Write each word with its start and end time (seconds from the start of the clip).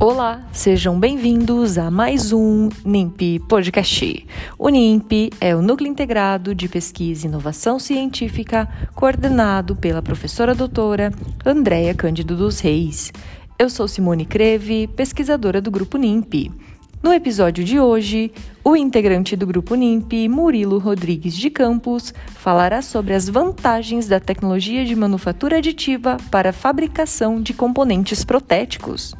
Olá, 0.00 0.46
sejam 0.52 0.98
bem-vindos 0.98 1.76
a 1.76 1.90
mais 1.90 2.32
um 2.32 2.68
NIMP 2.84 3.40
Podcast. 3.48 4.26
O 4.56 4.68
NIMP 4.68 5.30
é 5.40 5.56
o 5.56 5.60
Núcleo 5.60 5.90
Integrado 5.90 6.54
de 6.54 6.68
Pesquisa 6.68 7.26
e 7.26 7.28
Inovação 7.28 7.80
Científica, 7.80 8.68
coordenado 8.94 9.74
pela 9.74 10.00
professora 10.00 10.54
doutora 10.54 11.12
Andréia 11.44 11.94
Cândido 11.94 12.36
dos 12.36 12.60
Reis. 12.60 13.12
Eu 13.58 13.68
sou 13.68 13.88
Simone 13.88 14.24
Creve, 14.24 14.86
pesquisadora 14.86 15.60
do 15.60 15.68
Grupo 15.68 15.98
NIMP. 15.98 16.52
No 17.00 17.12
episódio 17.12 17.62
de 17.62 17.78
hoje, 17.78 18.32
o 18.64 18.74
integrante 18.74 19.36
do 19.36 19.46
grupo 19.46 19.76
NIMP, 19.76 20.28
Murilo 20.28 20.78
Rodrigues 20.78 21.36
de 21.36 21.48
Campos, 21.48 22.12
falará 22.34 22.82
sobre 22.82 23.14
as 23.14 23.28
vantagens 23.28 24.08
da 24.08 24.18
tecnologia 24.18 24.84
de 24.84 24.96
manufatura 24.96 25.58
aditiva 25.58 26.16
para 26.28 26.50
a 26.50 26.52
fabricação 26.52 27.40
de 27.40 27.54
componentes 27.54 28.24
protéticos. 28.24 29.14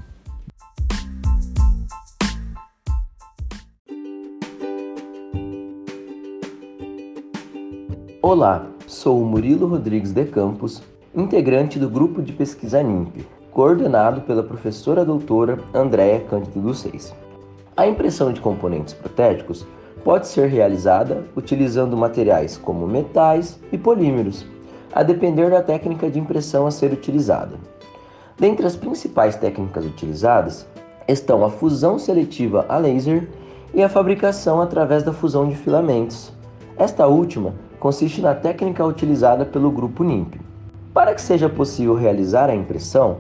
Olá, 8.21 8.67
sou 8.89 9.23
o 9.23 9.25
Murilo 9.25 9.69
Rodrigues 9.69 10.11
de 10.11 10.25
Campos, 10.25 10.83
integrante 11.15 11.79
do 11.79 11.89
grupo 11.89 12.21
de 12.21 12.33
pesquisa 12.33 12.83
NIMP, 12.83 13.25
coordenado 13.53 14.23
pela 14.23 14.43
professora 14.43 15.05
doutora 15.05 15.61
Andréa 15.73 16.21
Cândido 16.21 16.61
dos 16.61 16.81
Seis. 16.81 17.15
A 17.79 17.87
impressão 17.87 18.33
de 18.33 18.41
componentes 18.41 18.93
protéticos 18.93 19.65
pode 20.03 20.27
ser 20.27 20.49
realizada 20.49 21.25
utilizando 21.37 21.97
materiais 21.97 22.57
como 22.57 22.89
metais 22.89 23.61
e 23.71 23.79
polímeros, 23.79 24.45
a 24.93 25.05
depender 25.05 25.49
da 25.49 25.63
técnica 25.63 26.11
de 26.11 26.19
impressão 26.19 26.67
a 26.67 26.73
ser 26.73 26.93
utilizada. 26.93 27.55
Dentre 28.37 28.67
as 28.67 28.75
principais 28.75 29.37
técnicas 29.37 29.87
utilizadas 29.87 30.67
estão 31.07 31.45
a 31.45 31.51
fusão 31.51 32.01
seletiva 32.01 32.67
a 32.69 32.79
laser 32.79 33.29
e 33.73 33.81
a 33.81 33.89
fabricação 33.89 34.61
através 34.61 35.05
da 35.05 35.13
fusão 35.13 35.49
de 35.49 35.55
filamentos. 35.55 36.33
Esta 36.77 37.07
última 37.07 37.55
consiste 37.79 38.21
na 38.21 38.35
técnica 38.35 38.85
utilizada 38.85 39.45
pelo 39.45 39.71
grupo 39.71 40.03
NIMP. 40.03 40.41
Para 40.93 41.15
que 41.15 41.23
seja 41.23 41.49
possível 41.49 41.95
realizar 41.95 42.51
a 42.51 42.57
impressão, 42.57 43.19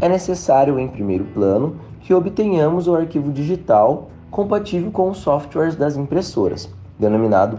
é 0.00 0.08
necessário, 0.08 0.80
em 0.80 0.88
primeiro 0.88 1.26
plano, 1.26 1.76
que 2.00 2.14
obtenhamos 2.14 2.88
o 2.88 2.94
arquivo 2.94 3.30
digital 3.32 4.10
compatível 4.30 4.90
com 4.90 5.10
os 5.10 5.18
softwares 5.18 5.76
das 5.76 5.96
impressoras, 5.96 6.68
denominado 6.98 7.58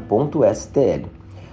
.stl, 0.51 1.07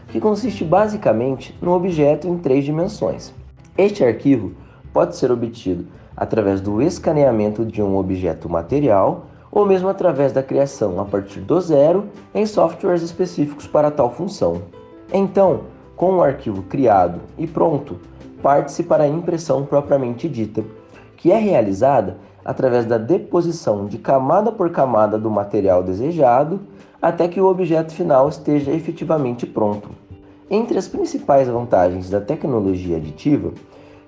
que 0.09 0.21
consiste 0.21 0.65
basicamente 0.65 1.57
no 1.61 1.73
objeto 1.73 2.27
em 2.27 2.39
três 2.39 2.65
dimensões. 2.65 3.33
Este 3.77 4.05
arquivo 4.05 4.53
pode 4.93 5.17
ser 5.17 5.31
obtido 5.31 5.87
através 6.17 6.61
do 6.61 6.83
escaneamento 6.83 7.65
de 7.65 7.83
um 7.83 7.97
objeto 7.97 8.49
material 8.49 9.27
ou 9.51 9.65
mesmo 9.65 9.89
através 9.89 10.33
da 10.33 10.43
criação 10.43 11.01
a 11.01 11.05
partir 11.05 11.41
do 11.41 11.61
zero 11.61 12.07
em 12.35 12.45
softwares 12.45 13.03
específicos 13.03 13.67
para 13.67 13.91
tal 13.91 14.13
função. 14.13 14.63
Então, 15.13 15.63
com 15.97 16.17
o 16.17 16.23
arquivo 16.23 16.63
criado 16.63 17.21
e 17.37 17.47
pronto, 17.47 17.99
parte-se 18.43 18.83
para 18.83 19.05
a 19.05 19.09
impressão 19.09 19.65
propriamente 19.65 20.29
dita, 20.29 20.65
que 21.19 21.31
é 21.31 21.37
realizada 21.37 22.17
através 22.45 22.87
da 22.87 22.97
deposição 22.97 23.85
de 23.87 23.99
camada 23.99 24.51
por 24.51 24.71
camada 24.71 25.19
do 25.19 25.31
material 25.31 25.83
desejado 25.83 26.61
até 27.03 27.29
que 27.29 27.41
o 27.41 27.47
objeto 27.47 27.93
final 27.93 28.29
esteja 28.29 28.73
efetivamente 28.73 29.47
pronto. 29.47 29.91
Entre 30.51 30.79
as 30.79 30.89
principais 30.89 31.47
vantagens 31.47 32.09
da 32.09 32.21
tecnologia 32.21 32.97
aditiva 32.97 33.53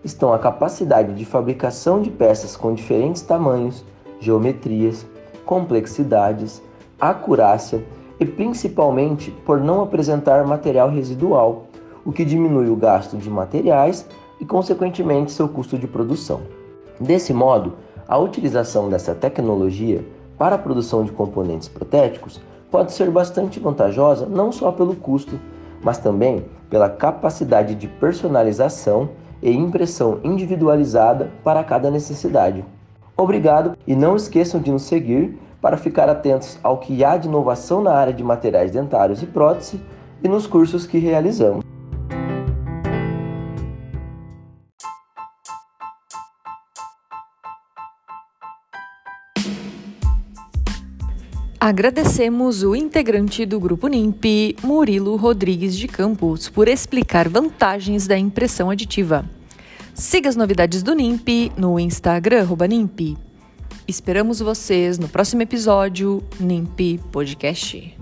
estão 0.02 0.32
a 0.32 0.38
capacidade 0.38 1.12
de 1.12 1.24
fabricação 1.24 2.00
de 2.00 2.10
peças 2.10 2.56
com 2.56 2.72
diferentes 2.72 3.20
tamanhos, 3.22 3.84
geometrias, 4.18 5.04
complexidades, 5.44 6.62
acurácia 6.98 7.84
e 8.18 8.24
principalmente 8.24 9.30
por 9.44 9.60
não 9.60 9.82
apresentar 9.82 10.46
material 10.46 10.88
residual, 10.88 11.66
o 12.04 12.12
que 12.12 12.24
diminui 12.24 12.70
o 12.70 12.76
gasto 12.76 13.16
de 13.16 13.28
materiais 13.28 14.06
e, 14.40 14.44
consequentemente, 14.44 15.32
seu 15.32 15.48
custo 15.48 15.76
de 15.76 15.86
produção. 15.86 16.59
Desse 17.00 17.32
modo, 17.32 17.74
a 18.06 18.18
utilização 18.18 18.90
dessa 18.90 19.14
tecnologia 19.14 20.04
para 20.36 20.56
a 20.56 20.58
produção 20.58 21.02
de 21.02 21.12
componentes 21.12 21.66
protéticos 21.66 22.40
pode 22.70 22.92
ser 22.92 23.10
bastante 23.10 23.58
vantajosa 23.58 24.26
não 24.26 24.52
só 24.52 24.70
pelo 24.70 24.94
custo, 24.94 25.40
mas 25.82 25.98
também 25.98 26.44
pela 26.68 26.90
capacidade 26.90 27.74
de 27.74 27.88
personalização 27.88 29.10
e 29.42 29.50
impressão 29.50 30.20
individualizada 30.22 31.30
para 31.42 31.64
cada 31.64 31.90
necessidade. 31.90 32.64
Obrigado 33.16 33.76
e 33.86 33.96
não 33.96 34.14
esqueçam 34.14 34.60
de 34.60 34.70
nos 34.70 34.82
seguir 34.82 35.38
para 35.60 35.76
ficar 35.76 36.08
atentos 36.08 36.58
ao 36.62 36.78
que 36.78 37.04
há 37.04 37.16
de 37.16 37.28
inovação 37.28 37.82
na 37.82 37.92
área 37.92 38.12
de 38.12 38.22
materiais 38.22 38.70
dentários 38.70 39.22
e 39.22 39.26
prótese 39.26 39.80
e 40.22 40.28
nos 40.28 40.46
cursos 40.46 40.86
que 40.86 40.98
realizamos. 40.98 41.69
Agradecemos 51.62 52.62
o 52.62 52.74
integrante 52.74 53.44
do 53.44 53.60
grupo 53.60 53.86
NIMP, 53.86 54.56
Murilo 54.62 55.14
Rodrigues 55.16 55.76
de 55.76 55.86
Campos, 55.86 56.48
por 56.48 56.68
explicar 56.68 57.28
vantagens 57.28 58.06
da 58.06 58.16
impressão 58.16 58.70
aditiva. 58.70 59.28
Siga 59.94 60.30
as 60.30 60.36
novidades 60.36 60.82
do 60.82 60.94
NIMP 60.94 61.52
no 61.58 61.78
Instagram 61.78 62.46
NIMP. 62.66 63.14
Esperamos 63.86 64.40
vocês 64.40 64.98
no 64.98 65.06
próximo 65.06 65.42
episódio 65.42 66.24
NIMP 66.40 66.98
Podcast. 67.12 67.99